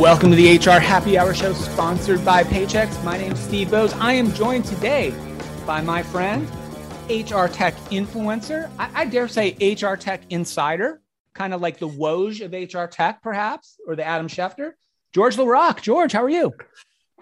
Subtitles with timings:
[0.00, 3.04] Welcome to the HR Happy Hour Show, sponsored by Paychex.
[3.04, 3.94] My name is Steve Boese.
[4.00, 5.12] I am joined today
[5.66, 6.48] by my friend,
[7.10, 8.70] HR Tech influencer.
[8.78, 11.02] I, I dare say HR Tech insider,
[11.34, 14.72] kind of like the Woj of HR Tech, perhaps, or the Adam Schefter.
[15.12, 15.82] George LaRocque.
[15.82, 16.54] George, how are you?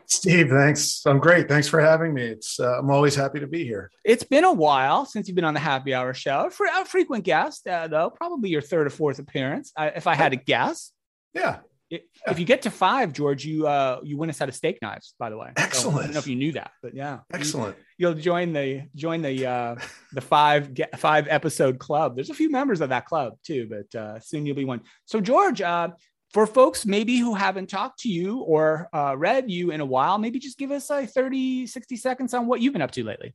[0.07, 1.05] Steve, thanks.
[1.05, 1.49] I'm great.
[1.49, 2.27] Thanks for having me.
[2.27, 3.91] It's uh, I'm always happy to be here.
[4.05, 6.49] It's been a while since you've been on the Happy Hour show.
[6.51, 10.15] For a frequent guest, uh, though, probably your third or fourth appearance, uh, if I
[10.15, 10.93] had to guess.
[11.35, 11.59] Yeah.
[11.91, 15.15] If, you get to five, George, you uh, you win a set of steak knives.
[15.19, 15.95] By the way, excellent.
[15.95, 17.77] So, I don't know if you knew that, but yeah, excellent.
[17.97, 19.77] You, will join the join the uh,
[20.13, 22.15] the five get, five episode club.
[22.15, 24.83] There's a few members of that club too, but uh, soon you'll be one.
[25.07, 25.89] So George, uh,
[26.33, 30.19] for folks maybe who haven't talked to you or uh, read you in a while,
[30.19, 33.35] maybe just give us a 30, 60 seconds on what you've been up to lately.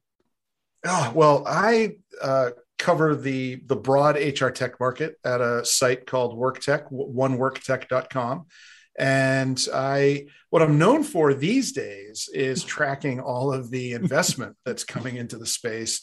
[0.86, 2.52] Oh, well, I uh,
[2.84, 8.46] cover the, the broad HR tech market at a site called WorkTech, oneworktech.com.
[9.00, 14.84] And I, what I'm known for these days is tracking all of the investment that's
[14.84, 16.02] coming into the space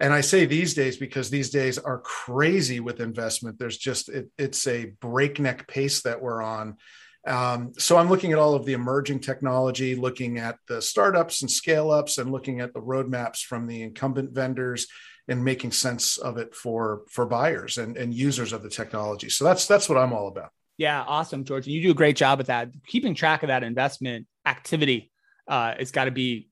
[0.00, 3.58] and I say these days because these days are crazy with investment.
[3.58, 6.78] There's just it, it's a breakneck pace that we're on.
[7.26, 11.50] Um, so I'm looking at all of the emerging technology, looking at the startups and
[11.50, 14.86] scale ups, and looking at the roadmaps from the incumbent vendors,
[15.30, 19.30] and making sense of it for for buyers and, and users of the technology.
[19.30, 20.50] So that's that's what I'm all about.
[20.76, 21.66] Yeah, awesome, George.
[21.66, 25.10] You do a great job at that, keeping track of that investment activity
[25.50, 26.48] uh, it's got to be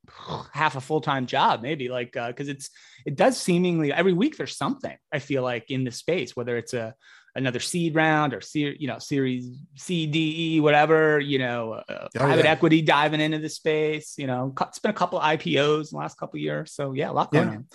[0.53, 2.71] half a full time job, maybe like because uh, it's
[3.07, 6.75] it does seemingly every week there's something I feel like in the space, whether it's
[6.75, 6.97] a
[7.37, 11.83] another seed round or ser- you know series C D E whatever you know uh,
[11.89, 12.51] oh, private yeah.
[12.51, 14.15] equity diving into the space.
[14.19, 17.13] You know, it's been a couple IPOs in the last couple years, so yeah, a
[17.13, 17.55] lot going yeah.
[17.55, 17.67] on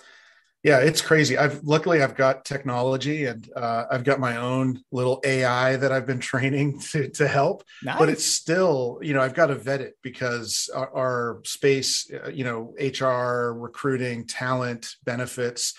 [0.64, 5.20] yeah it's crazy i've luckily i've got technology and uh, i've got my own little
[5.24, 7.98] ai that i've been training to, to help nice.
[7.98, 12.30] but it's still you know i've got to vet it because our, our space uh,
[12.30, 15.74] you know hr recruiting talent benefits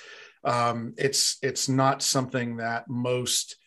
[0.46, 3.58] um, it's it's not something that most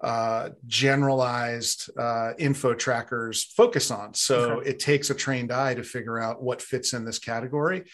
[0.00, 4.70] uh, generalized uh, info trackers focus on so okay.
[4.70, 7.84] it takes a trained eye to figure out what fits in this category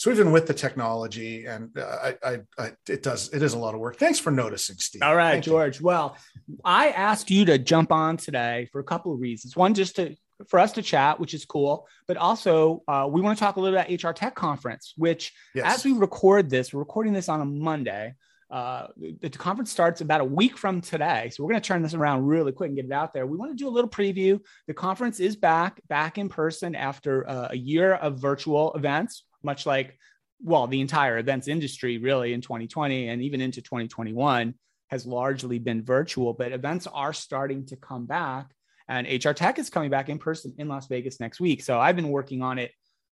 [0.00, 3.58] so even with the technology and uh, I, I, I, it does it is a
[3.58, 5.86] lot of work thanks for noticing steve all right Thank george you.
[5.86, 6.16] well
[6.64, 10.16] i asked you to jump on today for a couple of reasons one just to
[10.48, 13.60] for us to chat which is cool but also uh, we want to talk a
[13.60, 15.76] little about hr tech conference which yes.
[15.76, 18.14] as we record this we're recording this on a monday
[18.50, 18.88] uh,
[19.20, 21.30] the, conference starts about a week from today.
[21.32, 23.24] So we're going to turn this around really quick and get it out there.
[23.24, 24.40] We want to do a little preview.
[24.66, 29.66] The conference is back, back in person after uh, a year of virtual events much
[29.66, 29.98] like,
[30.42, 34.54] well, the entire events industry really in 2020 and even into 2021
[34.88, 38.50] has largely been virtual, but events are starting to come back.
[38.88, 41.62] And HR Tech is coming back in person in Las Vegas next week.
[41.62, 42.72] So I've been working on it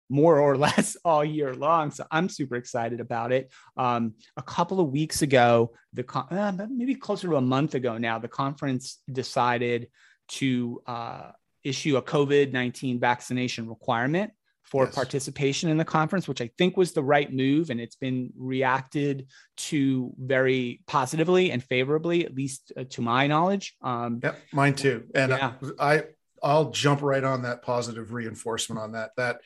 [0.08, 1.90] more or less all year long.
[1.90, 3.52] So I'm super excited about it.
[3.76, 7.98] Um, a couple of weeks ago, the con- uh, maybe closer to a month ago
[7.98, 9.88] now, the conference decided
[10.28, 11.30] to uh,
[11.64, 14.32] issue a COVID 19 vaccination requirement
[14.64, 14.94] for yes.
[14.94, 17.70] participation in the conference, which I think was the right move.
[17.70, 23.76] And it's been reacted to very positively and favorably, at least uh, to my knowledge.
[23.82, 25.04] Um, yep, mine too.
[25.14, 25.52] And yeah.
[25.78, 26.02] I, I,
[26.42, 29.10] I'll jump right on that positive reinforcement on that.
[29.16, 29.40] That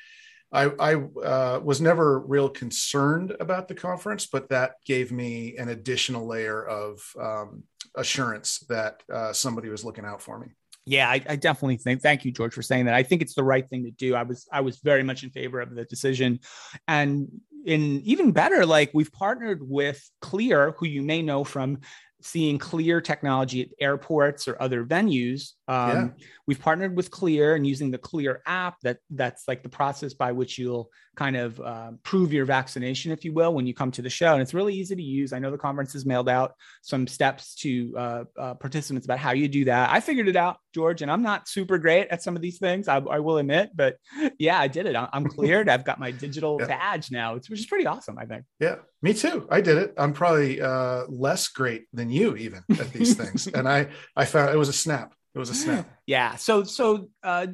[0.52, 5.68] I, I uh, was never real concerned about the conference, but that gave me an
[5.68, 7.64] additional layer of um,
[7.94, 10.48] assurance that uh, somebody was looking out for me.
[10.88, 12.00] Yeah, I, I, definitely think.
[12.00, 12.94] Thank you, George, for saying that.
[12.94, 14.14] I think it's the right thing to do.
[14.14, 16.40] I was I was very much in favor of the decision,
[16.86, 17.28] and
[17.66, 21.80] in even better, like we've partnered with Clear, who you may know from
[22.20, 25.52] seeing Clear technology at airports or other venues.
[25.68, 26.08] Um, yeah.
[26.46, 28.80] We've partnered with Clear and using the Clear app.
[28.82, 33.24] That that's like the process by which you'll kind of uh, prove your vaccination, if
[33.24, 34.32] you will, when you come to the show.
[34.32, 35.32] And it's really easy to use.
[35.32, 39.32] I know the conference has mailed out some steps to uh, uh, participants about how
[39.32, 39.90] you do that.
[39.90, 42.88] I figured it out, George, and I'm not super great at some of these things.
[42.88, 43.96] I, I will admit, but
[44.38, 44.96] yeah, I did it.
[44.96, 45.68] I'm cleared.
[45.68, 46.66] I've got my digital yeah.
[46.66, 48.18] badge now, which is pretty awesome.
[48.18, 48.44] I think.
[48.60, 49.46] Yeah, me too.
[49.50, 49.94] I did it.
[49.96, 54.54] I'm probably uh, less great than you even at these things, and I I found
[54.54, 55.14] it was a snap.
[55.34, 55.88] It was a snap.
[56.06, 56.36] Yeah.
[56.36, 57.46] So so uh,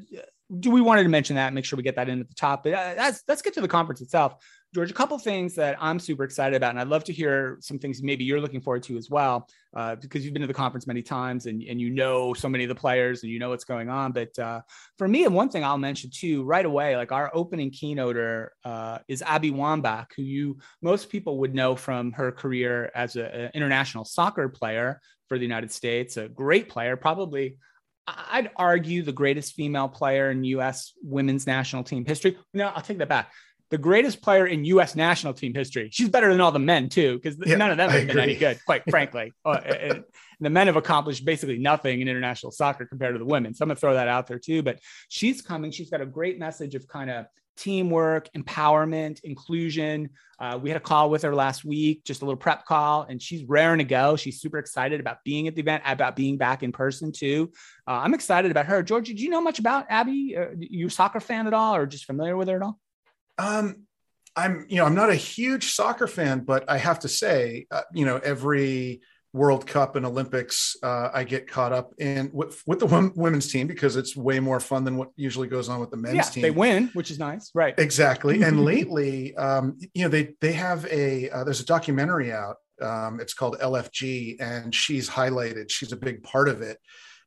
[0.59, 1.53] do we wanted to mention that?
[1.53, 2.65] Make sure we get that in at the top.
[2.65, 4.35] But uh, let's let's get to the conference itself.
[4.75, 7.79] George, a couple things that I'm super excited about, and I'd love to hear some
[7.79, 10.89] things maybe you're looking forward to as well, uh, because you've been to the conference
[10.89, 13.65] many times and, and you know so many of the players and you know what's
[13.65, 14.11] going on.
[14.11, 14.63] But uh,
[14.99, 18.99] for me, and one thing I'll mention too right away, like our opening keynoter uh,
[19.07, 24.05] is Abby Wambach, who you most people would know from her career as an international
[24.05, 27.59] soccer player for the United States, a great player, probably
[28.07, 30.93] I'd argue the greatest female player in U.S.
[31.03, 32.37] women's national team history.
[32.53, 33.33] No, I'll take that back.
[33.71, 34.95] The greatest player in U.S.
[34.95, 35.89] national team history.
[35.93, 38.37] She's better than all the men too, because yeah, none of them have been any
[38.37, 39.33] good, quite frankly.
[39.45, 40.01] Uh,
[40.41, 43.55] the men have accomplished basically nothing in international soccer compared to the women.
[43.55, 44.63] So I'm gonna throw that out there too.
[44.63, 45.71] But she's coming.
[45.71, 47.27] She's got a great message of kind of
[47.57, 50.11] teamwork, empowerment, inclusion.
[50.39, 53.23] Uh, we had a call with her last week, just a little prep call, and
[53.23, 54.17] she's raring to go.
[54.17, 57.53] She's super excited about being at the event, about being back in person too.
[57.87, 58.83] Uh, I'm excited about her.
[58.83, 60.37] George, do you know much about Abby?
[60.37, 62.79] Are uh, you a soccer fan at all, or just familiar with her at all?
[63.39, 63.87] Um,
[64.37, 67.83] I'm, you know, I'm not a huge soccer fan, but I have to say, uh,
[67.93, 69.03] you know, every
[69.33, 73.67] World Cup and Olympics, uh, I get caught up in with, with the women's team
[73.67, 76.43] because it's way more fun than what usually goes on with the men's yeah, team.
[76.43, 77.75] They win, which is nice, right?
[77.79, 78.43] Exactly.
[78.43, 82.57] and lately, um, you know, they they have a uh, there's a documentary out.
[82.81, 85.69] Um, it's called LFG, and she's highlighted.
[85.69, 86.79] She's a big part of it.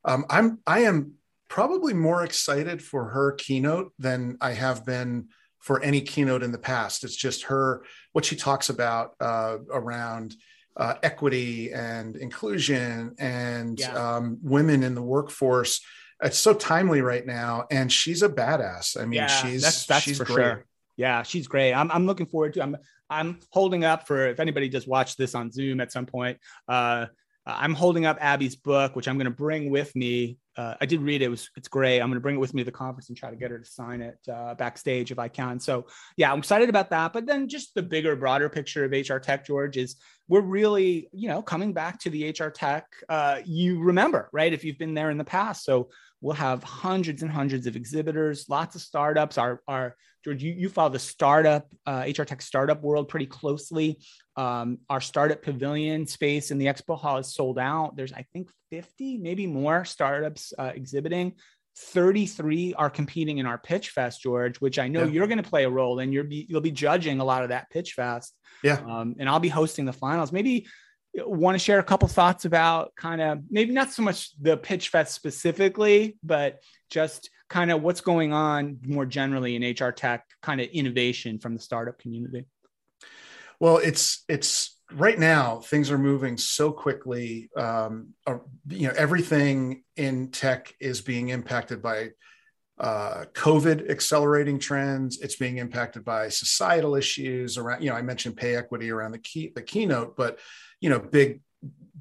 [0.05, 1.15] Um, I'm I am
[1.49, 5.27] probably more excited for her keynote than I have been
[5.59, 7.03] for any keynote in the past.
[7.03, 7.83] It's just her
[8.13, 10.35] what she talks about uh, around
[10.75, 14.15] uh, equity and inclusion and yeah.
[14.15, 15.81] um, women in the workforce.
[16.23, 18.99] It's so timely right now, and she's a badass.
[18.99, 20.35] I mean, yeah, she's that's, that's she's for great.
[20.35, 20.65] sure.
[20.95, 21.73] Yeah, she's great.
[21.73, 22.63] I'm, I'm looking forward to.
[22.63, 22.77] I'm
[23.09, 26.39] I'm holding up for if anybody just watch this on Zoom at some point.
[26.67, 27.05] Uh,
[27.45, 31.01] I'm holding up Abby's book, which I'm going to bring with me uh, I did
[31.01, 31.25] read it.
[31.25, 31.29] it.
[31.29, 32.01] was it's great.
[32.01, 33.59] I'm going to bring it with me to the conference and try to get her
[33.59, 35.59] to sign it uh, backstage if I can.
[35.59, 35.85] So
[36.17, 37.13] yeah, I'm excited about that.
[37.13, 39.95] But then just the bigger, broader picture of HR Tech, George, is
[40.27, 42.85] we're really you know coming back to the HR Tech.
[43.07, 45.63] Uh, you remember right if you've been there in the past.
[45.63, 45.89] So
[46.21, 49.37] we'll have hundreds and hundreds of exhibitors, lots of startups.
[49.37, 53.99] Our our George, you, you follow the startup uh, HR Tech startup world pretty closely.
[54.35, 57.95] Um, our startup pavilion space in the expo hall is sold out.
[57.95, 61.35] There's, I think, 50, maybe more startups uh, exhibiting.
[61.79, 65.11] 33 are competing in our pitch fest george which i know yeah.
[65.11, 66.11] you're going to play a role in.
[66.11, 68.33] You'll be you'll be judging a lot of that pitch fest.
[68.63, 68.79] Yeah.
[68.87, 70.31] Um, and i'll be hosting the finals.
[70.31, 70.67] Maybe
[71.15, 74.89] want to share a couple thoughts about kind of maybe not so much the pitch
[74.89, 76.59] fest specifically but
[76.91, 81.53] just kind of what's going on more generally in hr tech kind of innovation from
[81.53, 82.45] the startup community?
[83.59, 87.49] Well, it's it's right now things are moving so quickly.
[87.57, 88.37] Um, uh,
[88.69, 92.11] you know, everything in tech is being impacted by
[92.79, 95.19] uh, COVID accelerating trends.
[95.19, 97.81] It's being impacted by societal issues around.
[97.81, 100.39] You know, I mentioned pay equity around the key the keynote, but
[100.79, 101.41] you know, big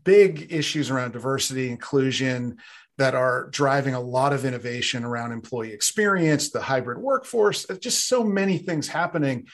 [0.05, 2.59] big issues around diversity, inclusion
[2.99, 8.25] that are driving a lot of innovation around employee experience, the hybrid workforce, just so
[8.25, 9.47] many things happening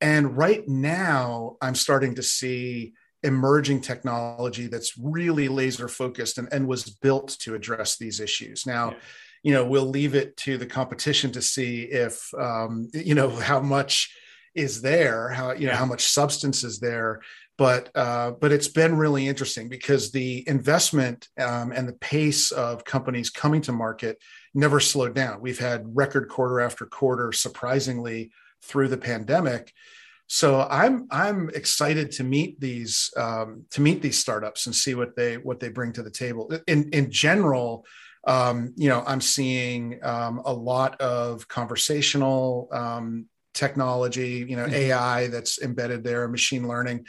[0.00, 6.66] and right now, I'm starting to see emerging technology that's really laser focused and, and
[6.66, 8.66] was built to address these issues.
[8.66, 8.96] Now, yeah.
[9.42, 13.60] you know, we'll leave it to the competition to see if, um, you know, how
[13.60, 14.14] much
[14.54, 17.20] is there, how, you know, how much substance is there.
[17.58, 22.86] But uh, but it's been really interesting because the investment um, and the pace of
[22.86, 24.16] companies coming to market
[24.54, 25.42] never slowed down.
[25.42, 28.30] We've had record quarter after quarter, surprisingly,
[28.62, 29.72] through the pandemic.
[30.26, 35.16] So I'm I'm excited to meet these um, to meet these startups and see what
[35.16, 36.52] they what they bring to the table.
[36.68, 37.84] In in general,
[38.26, 44.74] um, you know, I'm seeing um, a lot of conversational um, technology, you know, mm-hmm.
[44.74, 47.06] AI that's embedded there, machine learning.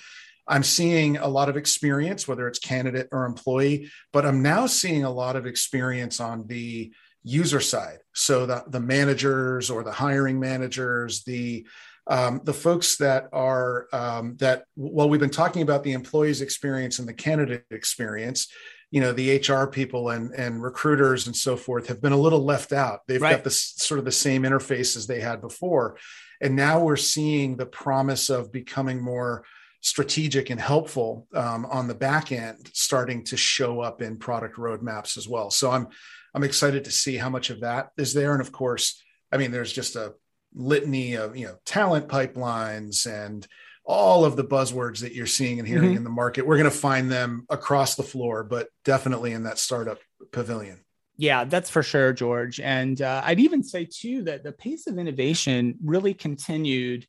[0.48, 5.03] I'm seeing a lot of experience, whether it's candidate or employee, but I'm now seeing
[5.03, 6.91] a lot of experience on the
[7.23, 7.99] user side.
[8.13, 11.65] So the, the managers or the hiring managers, the
[12.07, 16.99] um, the folks that are um, that well we've been talking about the employees experience
[16.99, 18.47] and the candidate experience
[18.91, 22.43] you know the hr people and and recruiters and so forth have been a little
[22.43, 23.31] left out they've right.
[23.31, 25.97] got this sort of the same interface as they had before
[26.41, 29.45] and now we're seeing the promise of becoming more
[29.79, 35.17] strategic and helpful um, on the back end starting to show up in product roadmaps
[35.17, 35.87] as well so i'm
[36.33, 38.33] I'm excited to see how much of that is there.
[38.33, 40.13] And of course, I mean, there's just a
[40.53, 43.47] litany of you know talent pipelines and
[43.83, 45.97] all of the buzzwords that you're seeing and hearing mm-hmm.
[45.97, 46.45] in the market.
[46.45, 50.00] We're going to find them across the floor, but definitely in that startup
[50.31, 50.79] pavilion.
[51.17, 52.59] Yeah, that's for sure, George.
[52.59, 57.05] And uh, I'd even say too that the pace of innovation really continued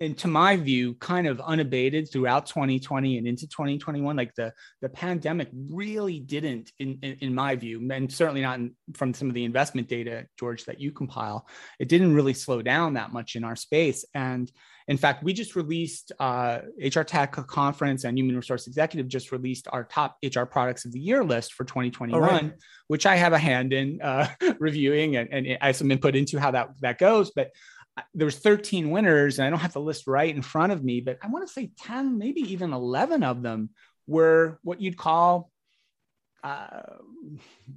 [0.00, 4.16] and to my view, kind of unabated throughout 2020 and into 2021.
[4.16, 8.74] Like the the pandemic really didn't, in in, in my view, and certainly not in,
[8.94, 11.46] from some of the investment data, George, that you compile,
[11.78, 14.04] it didn't really slow down that much in our space.
[14.14, 14.50] And
[14.88, 19.68] in fact, we just released uh, HR Tech Conference and Human Resource Executive just released
[19.70, 22.52] our top HR products of the year list for 2021, right.
[22.88, 24.28] which I have a hand in uh,
[24.58, 27.30] reviewing and, and I have some input into how that that goes.
[27.30, 27.50] But
[28.14, 31.00] there was 13 winners and i don't have the list right in front of me
[31.00, 33.70] but i want to say 10 maybe even 11 of them
[34.06, 35.50] were what you'd call
[36.42, 36.80] uh,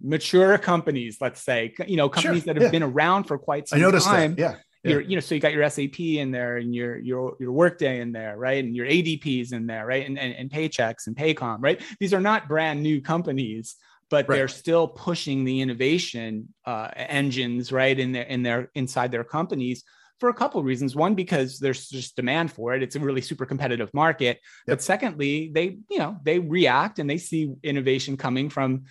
[0.01, 2.79] mature companies let's say you know companies sure, that have yeah.
[2.79, 4.39] been around for quite some I noticed time that.
[4.39, 8.01] yeah you know, so you got your SAP in there and your your your workday
[8.01, 8.63] in there, right?
[8.63, 10.05] And your ADPs in there, right?
[10.05, 11.82] And, and, and Paychex and Paycom, right?
[12.00, 13.75] These are not brand new companies,
[14.10, 14.36] but right.
[14.36, 17.98] they're still pushing the innovation uh, engines, right?
[17.98, 19.84] In their in their inside their companies
[20.24, 20.96] for a couple of reasons.
[20.96, 22.82] One, because there's just demand for it.
[22.82, 24.39] It's a really super competitive market.
[24.68, 24.77] Yep.
[24.77, 28.86] But secondly, they, you know, they react and they see innovation coming from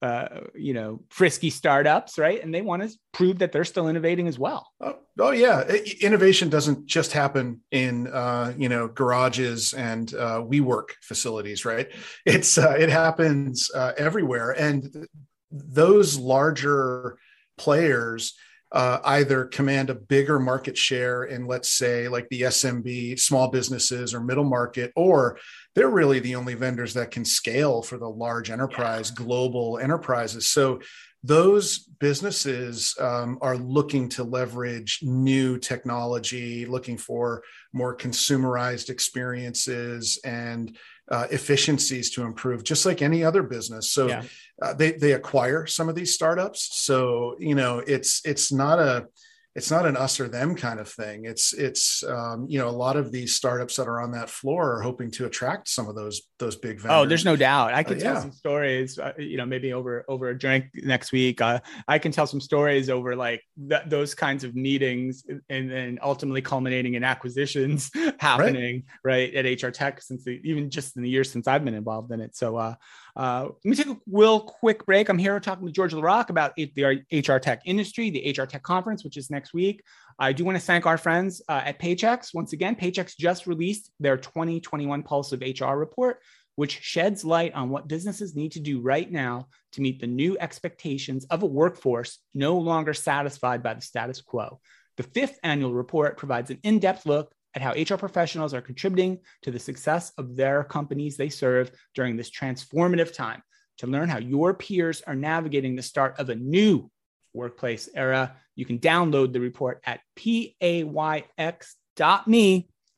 [0.00, 2.42] uh, you know, frisky startups, right?
[2.42, 4.66] And they want to prove that they're still innovating as well.
[4.80, 5.62] Oh, oh yeah,
[6.00, 11.88] innovation doesn't just happen in uh, you know garages and uh, WeWork facilities, right?
[12.24, 15.06] It's uh, it happens uh, everywhere, and
[15.50, 17.18] those larger
[17.58, 18.34] players
[18.72, 24.12] uh, either command a bigger market share in, let's say, like the SMB, small businesses
[24.12, 25.38] or middle market, or
[25.74, 29.24] they're really the only vendors that can scale for the large enterprise, yeah.
[29.24, 30.48] global enterprises.
[30.48, 30.80] So
[31.24, 40.76] those businesses um, are looking to leverage new technology, looking for more consumerized experiences and
[41.10, 43.90] uh, efficiencies to improve, just like any other business.
[43.90, 44.22] So yeah.
[44.60, 46.68] uh, they they acquire some of these startups.
[46.72, 49.06] So you know, it's it's not a
[49.54, 51.24] it's not an us or them kind of thing.
[51.24, 54.74] It's it's um, you know a lot of these startups that are on that floor
[54.74, 56.96] are hoping to attract some of those those big vendors.
[56.96, 57.74] Oh, there's no doubt.
[57.74, 58.20] I can uh, tell yeah.
[58.20, 58.98] some stories.
[58.98, 61.40] Uh, you know, maybe over over a drink next week.
[61.40, 65.98] Uh, I can tell some stories over like th- those kinds of meetings, and then
[66.02, 67.90] ultimately culminating in acquisitions
[68.20, 71.64] happening right, right at HR Tech since the, even just in the years since I've
[71.64, 72.36] been involved in it.
[72.36, 72.74] So uh,
[73.18, 75.08] uh, let me take a real quick break.
[75.08, 79.02] I'm here talking with George LaRocque about the HR tech industry, the HR tech conference,
[79.02, 79.82] which is next week.
[80.20, 82.32] I do want to thank our friends uh, at Paychex.
[82.32, 86.20] Once again, Paychex just released their 2021 Pulse of HR report,
[86.54, 90.38] which sheds light on what businesses need to do right now to meet the new
[90.38, 94.60] expectations of a workforce no longer satisfied by the status quo.
[94.96, 99.18] The fifth annual report provides an in depth look at how HR professionals are contributing
[99.42, 103.42] to the success of their companies they serve during this transformative time.
[103.78, 106.90] To learn how your peers are navigating the start of a new
[107.32, 110.88] workplace era, you can download the report at payx.me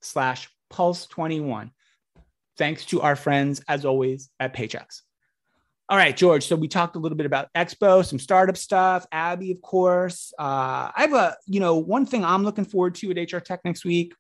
[0.01, 1.71] slash pulse21.
[2.57, 5.03] Thanks to our friends, as always, at Paychex.
[5.89, 6.47] All right, George.
[6.47, 10.33] So we talked a little bit about Expo, some startup stuff, Abby, of course.
[10.39, 13.61] Uh, I have a, you know, one thing I'm looking forward to at HR Tech
[13.65, 14.15] next week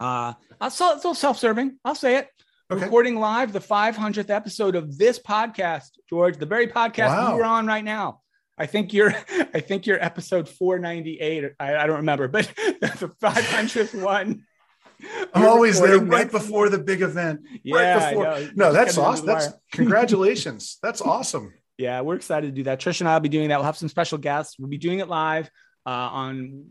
[0.00, 1.78] uh, I saw it's a little self-serving.
[1.84, 2.28] I'll say it.
[2.70, 2.82] Okay.
[2.82, 7.36] Recording live the 500th episode of this podcast, George, the very podcast wow.
[7.36, 8.22] you are on right now.
[8.58, 9.14] I think you're,
[9.54, 11.52] I think you're episode 498.
[11.60, 14.44] I, I don't remember, but the 500th one.
[15.34, 17.42] I'm always there right before the big event.
[17.62, 18.50] Yeah, right before.
[18.56, 19.26] No, that's awesome.
[19.26, 20.78] That's congratulations.
[20.82, 21.52] that's awesome.
[21.78, 22.80] Yeah, we're excited to do that.
[22.80, 23.58] Trish and I will be doing that.
[23.58, 24.58] We'll have some special guests.
[24.58, 25.50] We'll be doing it live
[25.84, 26.70] uh, on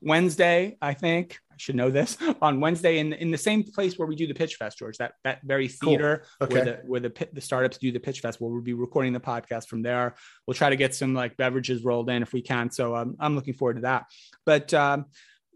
[0.00, 1.40] Wednesday, I think.
[1.56, 4.56] Should know this on Wednesday in in the same place where we do the Pitch
[4.56, 4.98] Fest, George.
[4.98, 6.46] That that very theater cool.
[6.46, 6.54] okay.
[6.54, 8.40] where the where the the startups do the Pitch Fest.
[8.40, 10.14] Where We'll be recording the podcast from there.
[10.46, 12.70] We'll try to get some like beverages rolled in if we can.
[12.70, 14.06] So um, I'm looking forward to that.
[14.44, 15.06] But um,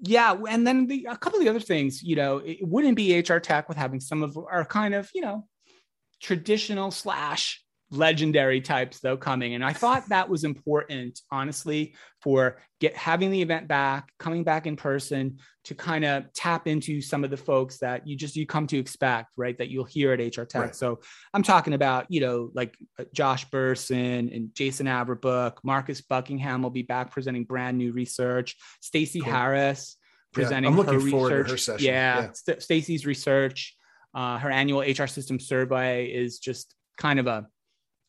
[0.03, 3.19] yeah, and then the, a couple of the other things, you know, it wouldn't be
[3.19, 5.47] HR Tech with having some of our kind of you know
[6.21, 7.63] traditional slash
[7.93, 11.93] legendary types though coming and i thought that was important honestly
[12.23, 17.01] for get having the event back coming back in person to kind of tap into
[17.01, 20.13] some of the folks that you just you come to expect right that you'll hear
[20.13, 20.77] at hr tech right.
[20.77, 21.01] so
[21.35, 26.71] i'm talking about you know like uh, josh bersin and jason averbook marcus buckingham will
[26.71, 29.33] be back presenting brand new research stacey cool.
[29.33, 29.97] harris
[30.33, 31.47] presenting yeah, I'm looking her forward research.
[31.47, 31.87] to her session.
[31.87, 32.33] yeah, yeah.
[32.33, 33.75] St- stacey's research
[34.15, 37.47] uh, her annual hr system survey is just kind of a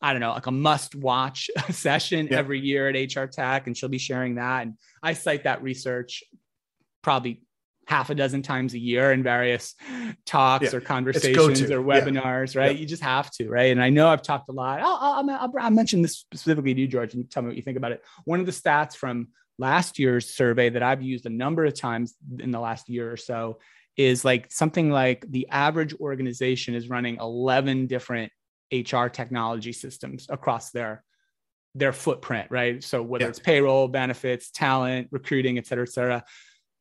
[0.02, 2.38] I don't know, like a must watch session yeah.
[2.38, 4.62] every year at HR Tech, and she'll be sharing that.
[4.62, 6.24] And I cite that research
[7.02, 7.42] probably
[7.86, 9.74] half a dozen times a year in various
[10.24, 10.78] talks yeah.
[10.78, 12.60] or conversations or webinars, yeah.
[12.60, 12.76] right?
[12.76, 13.72] You just have to, right?
[13.72, 14.80] And I know I've talked a lot.
[14.80, 17.62] I'll, I'll, I'll, I'll mention this specifically to you, George, and tell me what you
[17.62, 18.02] think about it.
[18.24, 19.28] One of the stats from
[19.58, 23.16] last year's survey that I've used a number of times in the last year or
[23.16, 23.58] so
[23.96, 28.32] is like something like the average organization is running 11 different
[28.72, 31.04] HR technology systems across their
[31.74, 32.82] their footprint, right?
[32.84, 33.30] So whether yeah.
[33.30, 36.24] it's payroll, benefits, talent, recruiting, et cetera, et cetera.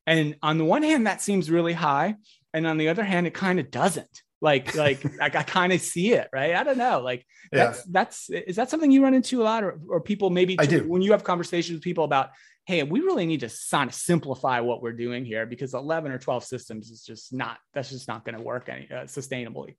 [0.06, 2.16] And on the one hand, that seems really high.
[2.54, 4.22] And on the other hand, it kind of doesn't.
[4.42, 6.56] Like, like, like I kind of see it, right?
[6.56, 7.02] I don't know.
[7.02, 7.84] Like that's yeah.
[7.90, 10.88] that's is that something you run into a lot or, or people maybe I do.
[10.88, 12.32] when you have conversations with people about,
[12.66, 16.18] hey, we really need to kind of simplify what we're doing here because 11 or
[16.18, 19.76] 12 systems is just not that's just not going to work any uh, sustainably.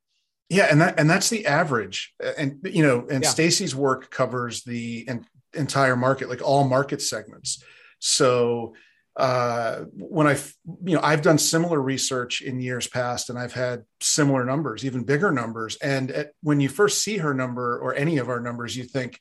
[0.53, 2.15] Yeah, and that and that's the average.
[2.37, 3.31] And you know, and yeah.
[3.31, 7.65] Stacey's work covers the en- entire market, like all market segments.
[8.01, 8.75] So
[9.17, 10.39] uh, when I,
[10.85, 15.05] you know, I've done similar research in years past, and I've had similar numbers, even
[15.05, 15.77] bigger numbers.
[15.77, 19.19] And at, when you first see her number or any of our numbers, you think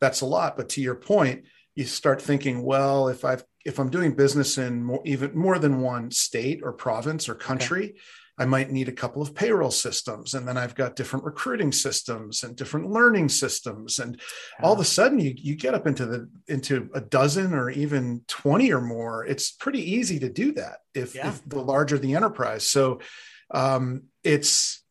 [0.00, 0.56] that's a lot.
[0.56, 4.82] But to your point, you start thinking, well, if I've if I'm doing business in
[4.82, 7.98] more, even more than one state or province or country, okay.
[8.38, 10.34] I might need a couple of payroll systems.
[10.34, 13.98] And then I've got different recruiting systems and different learning systems.
[13.98, 14.16] And
[14.58, 14.66] yeah.
[14.66, 18.22] all of a sudden you, you get up into the into a dozen or even
[18.28, 19.26] 20 or more.
[19.26, 21.28] It's pretty easy to do that if, yeah.
[21.28, 22.66] if the larger the enterprise.
[22.66, 23.00] So
[23.50, 24.82] um, it's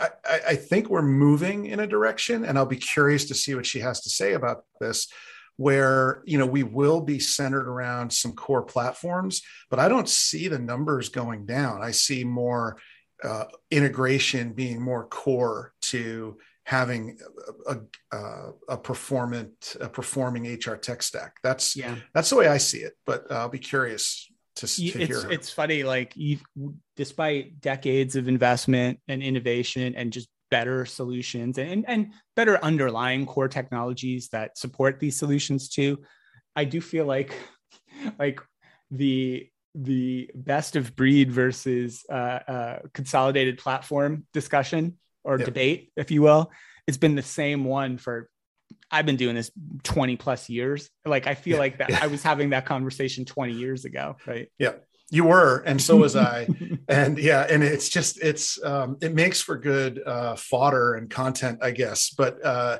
[0.00, 0.08] I,
[0.48, 3.80] I think we're moving in a direction, and I'll be curious to see what she
[3.80, 5.08] has to say about this
[5.56, 10.48] where you know we will be centered around some core platforms but i don't see
[10.48, 11.82] the numbers going down.
[11.82, 12.78] I see more
[13.24, 17.18] uh, integration being more core to having
[17.66, 17.76] a,
[18.12, 21.36] a, a performant a performing hr tech stack.
[21.42, 21.96] That's yeah.
[22.12, 25.30] that's the way i see it but i'll be curious to, to it's, hear her.
[25.30, 26.38] it's funny like you
[26.96, 33.48] despite decades of investment and innovation and just better solutions and, and better underlying core
[33.48, 35.98] technologies that support these solutions too
[36.54, 37.34] i do feel like
[38.18, 38.40] like
[38.90, 45.44] the the best of breed versus uh, uh, consolidated platform discussion or yep.
[45.44, 46.50] debate if you will
[46.86, 48.28] it's been the same one for
[48.90, 49.50] I've been doing this
[49.82, 50.88] 20 plus years.
[51.04, 52.02] Like I feel like that.
[52.02, 54.48] I was having that conversation 20 years ago, right?
[54.58, 54.74] Yeah
[55.10, 56.48] you were and so was i.
[56.88, 61.58] And yeah and it's just it's um it makes for good uh fodder and content
[61.62, 62.10] i guess.
[62.10, 62.78] But uh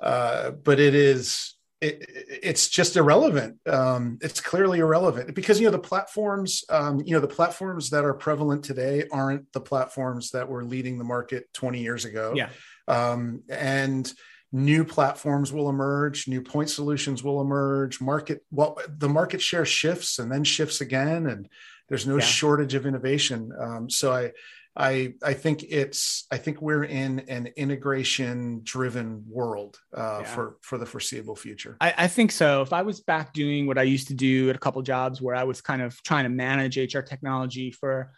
[0.00, 3.58] uh but it is it, it's just irrelevant.
[3.66, 8.04] Um it's clearly irrelevant because you know the platforms um you know the platforms that
[8.04, 12.32] are prevalent today aren't the platforms that were leading the market 20 years ago.
[12.36, 12.50] Yeah.
[12.86, 14.12] Um and
[14.52, 20.18] new platforms will emerge new point solutions will emerge market well the market share shifts
[20.18, 21.48] and then shifts again and
[21.88, 22.24] there's no yeah.
[22.24, 24.30] shortage of innovation um, so i
[24.74, 30.24] I I think it's I think we're in an integration driven world uh, yeah.
[30.24, 31.76] for for the foreseeable future.
[31.80, 32.62] I, I, think so.
[32.62, 35.34] If I was back doing what I used to do at a couple jobs where
[35.34, 38.12] I was kind of trying to manage HR technology for,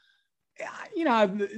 [0.95, 1.49] you know,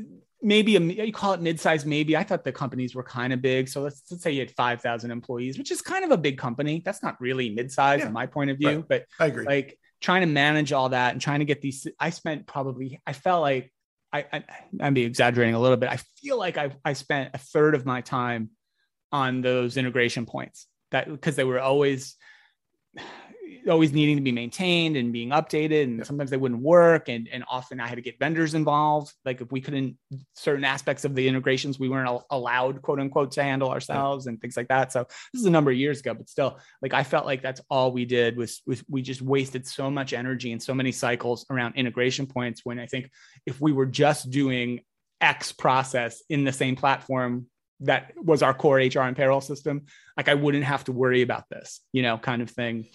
[0.42, 2.16] maybe a, you call it mid-size maybe.
[2.16, 3.68] I thought the companies were kind of big.
[3.68, 6.82] So let's, let's say you had 5000 employees which is kind of a big company.
[6.84, 8.06] That's not really mid-size yeah.
[8.06, 8.88] in my point of view right.
[8.88, 9.46] but i agree.
[9.46, 13.12] like trying to manage all that and trying to get these i spent probably i
[13.14, 13.72] felt like
[14.12, 14.44] i, I
[14.80, 15.90] i'm be exaggerating a little bit.
[15.90, 18.50] I feel like I, I spent a third of my time
[19.12, 22.16] on those integration points that because they were always
[23.68, 26.04] always needing to be maintained and being updated and yeah.
[26.04, 29.50] sometimes they wouldn't work and, and often i had to get vendors involved like if
[29.50, 29.96] we couldn't
[30.34, 34.30] certain aspects of the integrations we weren't allowed quote unquote to handle ourselves yeah.
[34.30, 36.94] and things like that so this is a number of years ago but still like
[36.94, 40.52] i felt like that's all we did was, was we just wasted so much energy
[40.52, 43.10] and so many cycles around integration points when i think
[43.46, 44.80] if we were just doing
[45.20, 47.46] x process in the same platform
[47.80, 49.84] that was our core HR and payroll system,
[50.16, 52.86] like I wouldn't have to worry about this, you know, kind of thing.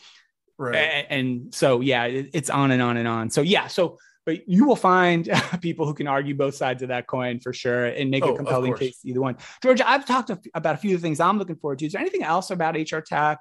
[0.69, 0.75] Right.
[0.75, 3.29] And, and so, yeah, it, it's on and on and on.
[3.29, 3.67] So, yeah.
[3.67, 5.29] So, but you will find
[5.61, 8.37] people who can argue both sides of that coin for sure and make oh, a
[8.37, 9.37] compelling case either one.
[9.63, 11.85] George, I've talked about a few of the things I'm looking forward to.
[11.85, 13.39] Is there anything else about HR Tech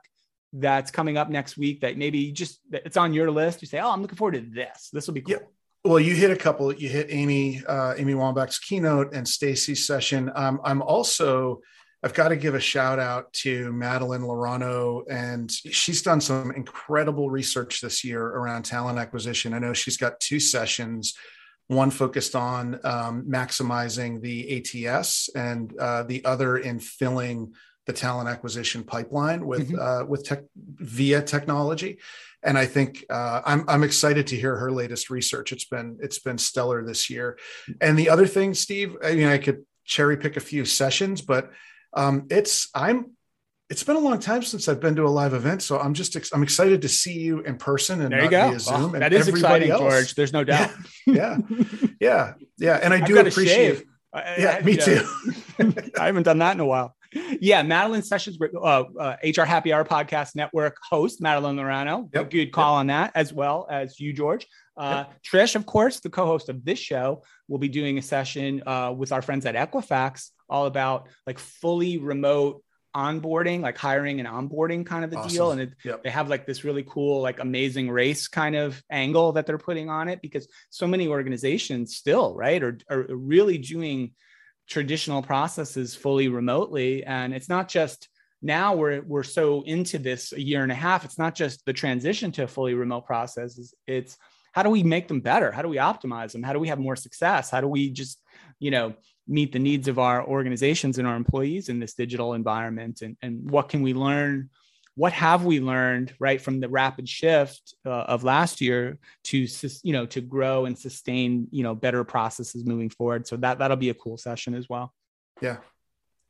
[0.53, 3.61] that's coming up next week that maybe just it's on your list?
[3.61, 4.89] You say, oh, I'm looking forward to this.
[4.93, 5.33] This will be cool.
[5.33, 5.47] Yeah.
[5.85, 6.73] Well, you hit a couple.
[6.75, 10.31] You hit Abby, uh, Abby Wambach's keynote and Stacey's session.
[10.35, 11.61] Um, I'm also
[12.03, 17.31] I've got to give a shout out to Madeline Laurano, and she's done some incredible
[17.31, 19.53] research this year around talent acquisition.
[19.53, 21.15] I know she's got two sessions,
[21.67, 27.53] one focused on um, maximizing the ATS, and uh, the other in filling
[27.87, 29.79] the talent acquisition pipeline with mm-hmm.
[29.79, 31.99] uh, with tech via technology.
[32.43, 35.53] And I think uh, I'm I'm excited to hear her latest research.
[35.53, 37.39] It's been it's been stellar this year.
[37.81, 41.51] And the other thing, Steve, I mean, I could cherry pick a few sessions, but
[41.95, 43.13] um, it's I'm
[43.71, 46.17] it's been a long time since I've been to a live event, so I'm just
[46.17, 48.59] ex- I'm excited to see you in person and there you go.
[48.59, 48.93] Zoom.
[48.93, 49.81] that is exciting, else.
[49.81, 50.15] George.
[50.15, 50.73] There's no doubt.
[51.07, 51.67] Yeah, yeah,
[52.01, 52.33] yeah.
[52.59, 52.81] yeah.
[52.83, 53.85] And I do appreciate.
[54.15, 55.03] yeah, I, me too.
[55.99, 56.97] I haven't done that in a while.
[57.41, 62.09] Yeah, Madeline Sessions, uh, uh, HR Happy Hour Podcast Network host, Madeline Laurano.
[62.15, 62.31] Yep.
[62.31, 62.81] Good call yep.
[62.81, 64.47] on that, as well as you, George.
[64.77, 65.21] Uh, yep.
[65.23, 69.13] Trish, of course, the co-host of this show, will be doing a session uh, with
[69.13, 72.63] our friends at Equifax, all about like fully remote
[72.95, 75.31] onboarding, like hiring and onboarding kind of a awesome.
[75.31, 75.51] deal.
[75.53, 76.03] And it, yep.
[76.03, 79.89] they have like this really cool, like amazing race kind of angle that they're putting
[79.89, 84.13] on it because so many organizations still, right, are, are really doing
[84.69, 87.05] traditional processes fully remotely.
[87.05, 88.09] And it's not just
[88.43, 91.05] now we're we're so into this a year and a half.
[91.05, 93.59] It's not just the transition to a fully remote process.
[93.59, 94.17] It's, it's
[94.53, 95.53] how do we make them better?
[95.53, 96.43] How do we optimize them?
[96.43, 97.51] How do we have more success?
[97.51, 98.21] How do we just,
[98.59, 98.95] you know,
[99.31, 103.03] meet the needs of our organizations and our employees in this digital environment?
[103.03, 104.51] And, and what can we learn?
[104.97, 109.47] What have we learned right from the rapid shift uh, of last year to
[109.83, 113.27] you know to grow and sustain you know better processes moving forward?
[113.27, 114.93] So that that'll be a cool session as well.
[115.41, 115.59] Yeah,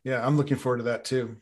[0.05, 1.39] yeah, I'm looking forward to that too.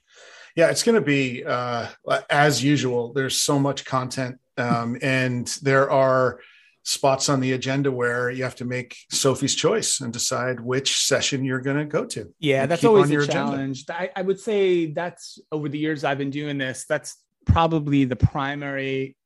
[0.57, 1.89] Yeah, it's going to be uh,
[2.31, 3.13] as usual.
[3.13, 6.41] There's so much content, um, and there are
[6.89, 11.45] spots on the agenda where you have to make Sophie's choice and decide which session
[11.45, 12.33] you're going to go to.
[12.39, 13.85] Yeah, that's always a challenge.
[13.91, 16.87] I, I, would say that's over the years I've been doing this.
[16.89, 19.17] That's probably the primary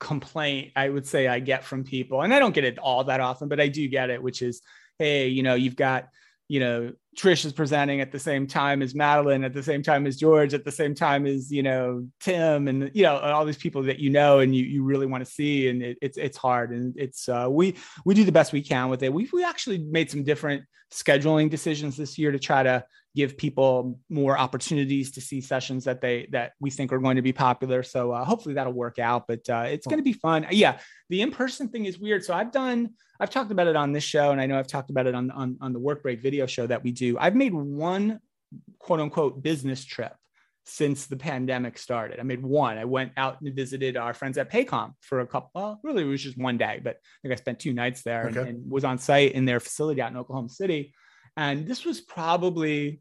[0.00, 2.22] complaint I would say I get from people.
[2.22, 4.60] And I don't get it all that often, but I do get it, which is,
[4.98, 6.08] hey, you know, you've got
[6.48, 10.06] you know, Trish is presenting at the same time as Madeline, at the same time
[10.06, 13.56] as George, at the same time as you know Tim, and you know all these
[13.56, 16.36] people that you know and you you really want to see, and it, it's it's
[16.36, 17.74] hard, and it's uh, we
[18.04, 19.12] we do the best we can with it.
[19.12, 22.84] We we actually made some different scheduling decisions this year to try to
[23.16, 27.22] give people more opportunities to see sessions that they that we think are going to
[27.22, 27.82] be popular.
[27.82, 29.26] So uh, hopefully that'll work out.
[29.26, 30.46] But uh, it's going to be fun.
[30.50, 32.24] Yeah, the in person thing is weird.
[32.24, 34.90] So I've done I've talked about it on this show, and I know I've talked
[34.90, 37.05] about it on on, on the Work Break video show that we do.
[37.18, 38.20] I've made one
[38.78, 40.14] quote unquote business trip
[40.64, 42.18] since the pandemic started.
[42.18, 42.76] I made one.
[42.76, 45.50] I went out and visited our friends at Paycom for a couple.
[45.54, 48.26] Well, really, it was just one day, but I think I spent two nights there
[48.26, 48.40] okay.
[48.40, 50.92] and, and was on site in their facility out in Oklahoma City.
[51.36, 53.00] And this was probably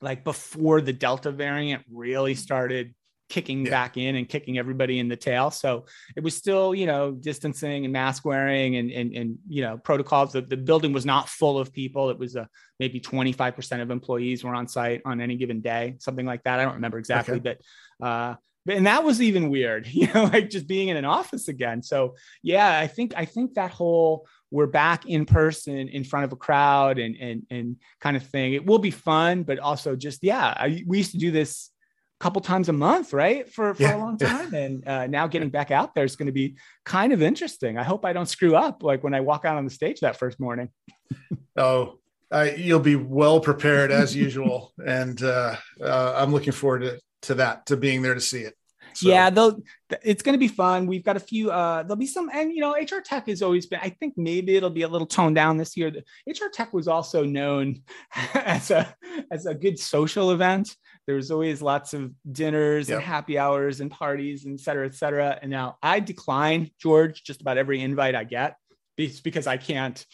[0.00, 2.94] like before the Delta variant really started
[3.28, 3.70] kicking yeah.
[3.70, 5.50] back in and kicking everybody in the tail.
[5.50, 5.86] So
[6.16, 10.32] it was still, you know, distancing and mask wearing and, and, and you know, protocols.
[10.32, 12.10] The, the building was not full of people.
[12.10, 12.48] It was a,
[12.80, 16.58] maybe 25% of employees were on site on any given day, something like that.
[16.60, 17.56] I don't remember exactly, okay.
[18.00, 18.34] but, uh,
[18.68, 21.82] and that was even weird, you know, like just being in an office again.
[21.82, 26.32] So yeah, I think, I think that whole, we're back in person in front of
[26.32, 28.54] a crowd and and and kind of thing.
[28.54, 31.70] It will be fun, but also just yeah, I, we used to do this
[32.20, 33.96] couple times a month, right, for for yeah.
[33.96, 37.12] a long time, and uh, now getting back out there is going to be kind
[37.12, 37.78] of interesting.
[37.78, 40.18] I hope I don't screw up like when I walk out on the stage that
[40.18, 40.70] first morning.
[41.56, 41.98] oh,
[42.30, 47.34] uh, you'll be well prepared as usual, and uh, uh, I'm looking forward to to
[47.34, 48.54] that to being there to see it.
[48.98, 49.08] So.
[49.08, 49.62] Yeah, they'll,
[50.02, 50.88] it's going to be fun.
[50.88, 51.52] We've got a few.
[51.52, 53.78] Uh, there'll be some, and you know, HR Tech has always been.
[53.80, 55.92] I think maybe it'll be a little toned down this year.
[55.92, 57.82] The HR Tech was also known
[58.34, 58.92] as a
[59.30, 60.74] as a good social event.
[61.06, 62.98] There was always lots of dinners yep.
[62.98, 65.38] and happy hours and parties, and et cetera, et cetera.
[65.40, 68.56] And now I decline George just about every invite I get
[68.96, 70.04] because I can't.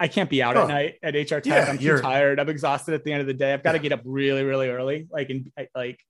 [0.00, 0.62] I can't be out oh.
[0.62, 1.46] at night at HR Tech.
[1.46, 2.38] Yeah, I'm too tired.
[2.40, 3.52] I'm exhausted at the end of the day.
[3.52, 5.08] I've got to get up really, really early.
[5.10, 6.00] Like and like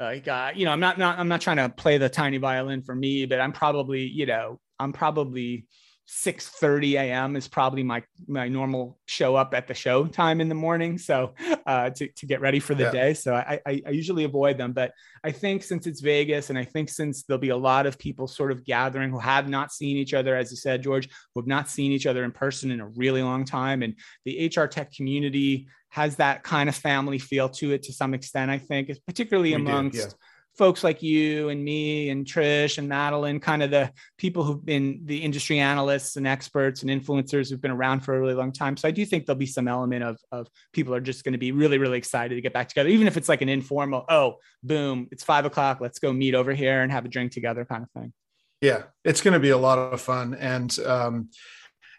[0.00, 2.82] like uh, you know i'm not, not i'm not trying to play the tiny violin
[2.82, 5.66] for me but i'm probably you know i'm probably
[6.10, 10.48] 6 30 a.m is probably my my normal show up at the show time in
[10.48, 10.96] the morning.
[10.96, 11.34] So
[11.66, 12.90] uh, to, to get ready for the yeah.
[12.90, 13.14] day.
[13.14, 14.92] So I, I, I usually avoid them but
[15.24, 18.26] i think since it's vegas and i think since there'll be a lot of people
[18.26, 21.46] sort of gathering who have not seen each other as you said george who have
[21.46, 23.82] not seen each other in person in a really long time.
[23.82, 23.94] And
[24.24, 28.50] the hr tech community has that kind of family feel to it to some extent
[28.50, 30.12] i think particularly we amongst yeah
[30.58, 35.00] folks like you and me and Trish and Madeline, kind of the people who've been
[35.04, 38.76] the industry analysts and experts and influencers who've been around for a really long time.
[38.76, 41.38] So I do think there'll be some element of, of people are just going to
[41.38, 44.36] be really, really excited to get back together, even if it's like an informal, oh,
[44.64, 47.84] boom, it's five o'clock, let's go meet over here and have a drink together kind
[47.84, 48.12] of thing.
[48.60, 50.34] Yeah, it's going to be a lot of fun.
[50.34, 51.30] And, um,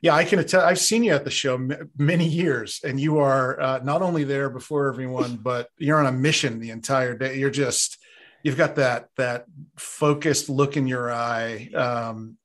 [0.02, 0.66] yeah, I can attest.
[0.66, 4.24] I've seen you at the show m- many years, and you are uh, not only
[4.24, 7.38] there before everyone, but you're on a mission the entire day.
[7.38, 7.98] You're just
[8.44, 9.46] you've got that that
[9.78, 12.38] focused look in your eye um,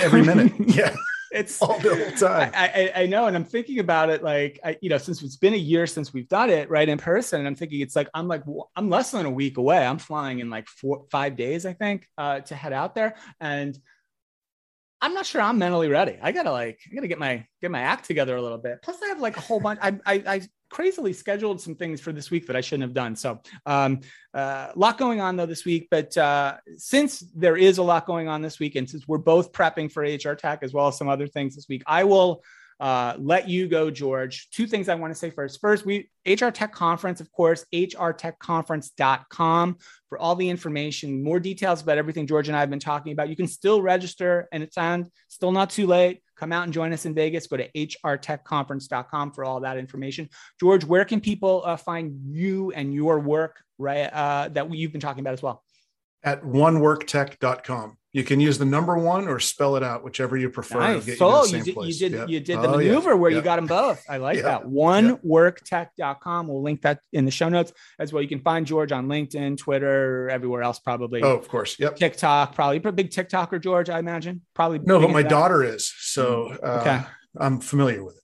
[0.00, 0.52] every minute.
[0.66, 0.94] yeah.
[1.32, 2.50] it's all the whole time.
[2.54, 5.36] I, I, I, know, and I'm thinking about it like I, you know, since it's
[5.36, 8.08] been a year since we've done it right in person, and I'm thinking it's like
[8.14, 8.42] I'm like
[8.74, 9.86] I'm less than a week away.
[9.86, 13.78] I'm flying in like four five days, I think, uh, to head out there, and
[15.00, 16.18] I'm not sure I'm mentally ready.
[16.22, 18.80] I gotta like I gotta get my get my act together a little bit.
[18.82, 19.78] Plus, I have like a whole bunch.
[19.82, 23.14] I I, I crazily scheduled some things for this week that I shouldn't have done.
[23.14, 24.00] So, um,
[24.34, 25.88] uh, a lot going on though this week.
[25.90, 29.52] But uh, since there is a lot going on this week, and since we're both
[29.52, 32.42] prepping for HR Tech as well as some other things this week, I will
[32.78, 34.48] uh, let you go, George.
[34.50, 35.60] Two things I want to say first.
[35.60, 39.76] First, we HR Tech Conference, of course, hrtechconference.com
[40.08, 43.28] for all the information, more details about everything George and I have been talking about.
[43.28, 46.22] You can still register, and it's on still not too late.
[46.36, 47.46] Come out and join us in Vegas.
[47.46, 50.28] Go to hrtechconference.com for all that information.
[50.60, 55.00] George, where can people uh, find you and your work right uh, that you've been
[55.00, 55.62] talking about as well?
[56.22, 57.96] At oneworktech.com.
[58.16, 60.78] You can use the number one or spell it out, whichever you prefer.
[60.78, 61.18] Nice.
[61.18, 62.28] So you, you, did, you did yep.
[62.30, 63.16] you did the oh, maneuver yeah.
[63.16, 63.36] where yep.
[63.36, 64.02] you got them both.
[64.08, 64.44] I like yep.
[64.46, 64.64] that.
[64.64, 66.48] Oneworktech.com.
[66.48, 68.22] We'll link that in the show notes as well.
[68.22, 71.22] You can find George on LinkedIn, Twitter, everywhere else probably.
[71.22, 71.78] Oh, of course.
[71.78, 71.96] Yep.
[71.96, 72.80] TikTok, probably.
[72.82, 74.40] You're a big TikToker, George, I imagine.
[74.54, 74.78] Probably.
[74.78, 75.92] No, but my daughter is.
[75.98, 77.02] So mm, uh, okay.
[77.38, 78.22] I'm familiar with it.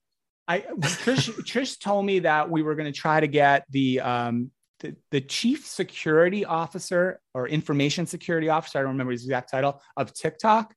[0.49, 4.53] I Trish, Trish told me that we were going to try to get the um,
[4.83, 9.81] the, the chief security officer or information security officer, I don't remember his exact title,
[9.97, 10.75] of TikTok,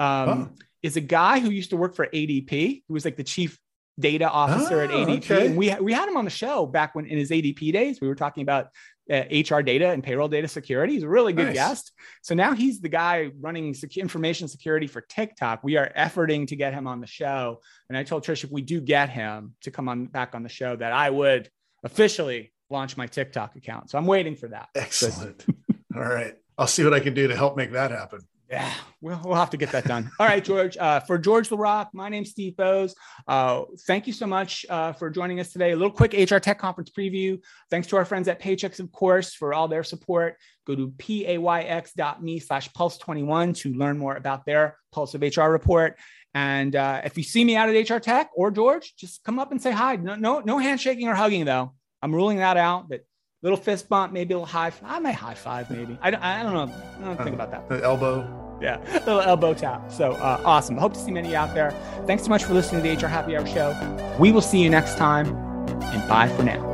[0.00, 0.50] um, oh.
[0.82, 3.58] is a guy who used to work for ADP, who was like the chief
[4.00, 5.18] data officer oh, at ADP.
[5.18, 5.46] Okay.
[5.46, 8.08] And we, we had him on the show back when in his ADP days, we
[8.08, 8.68] were talking about
[9.10, 10.94] uh, HR data and payroll data security.
[10.94, 11.54] He's a really good nice.
[11.54, 11.92] guest.
[12.22, 15.62] So now he's the guy running sec- information security for TikTok.
[15.62, 17.60] We are efforting to get him on the show.
[17.88, 20.48] And I told Trish if we do get him to come on back on the
[20.48, 21.50] show, that I would
[21.82, 23.90] officially launch my TikTok account.
[23.90, 24.68] So I'm waiting for that.
[24.74, 25.44] Excellent.
[25.94, 26.34] All right.
[26.56, 28.20] I'll see what I can do to help make that happen.
[28.50, 30.10] Yeah, we'll, we'll have to get that done.
[30.20, 30.76] All right, George.
[30.76, 32.94] Uh, for George LaRocque, my name's Steve Boese.
[33.26, 35.72] Uh, thank you so much uh, for joining us today.
[35.72, 37.40] A little quick HR Tech Conference preview.
[37.70, 40.36] Thanks to our friends at Paychex, of course, for all their support.
[40.66, 45.98] Go to payx.me slash pulse21 to learn more about their Pulse of HR report.
[46.34, 49.52] And uh, if you see me out at HR Tech or George, just come up
[49.52, 49.96] and say hi.
[49.96, 51.72] No, no, no handshaking or hugging though.
[52.04, 52.86] I'm ruling that out.
[52.88, 53.06] But
[53.42, 54.70] little fist bump, maybe a little high.
[54.84, 55.98] I may high five, maybe.
[56.02, 56.74] I don't, I don't know.
[57.00, 57.66] I don't think about that.
[57.68, 58.58] The elbow.
[58.60, 59.90] Yeah, little elbow tap.
[59.90, 60.76] So uh, awesome.
[60.76, 61.70] Hope to see many out there.
[62.06, 64.16] Thanks so much for listening to the HR Happy Hour Show.
[64.20, 65.34] We will see you next time,
[65.82, 66.73] and bye for now.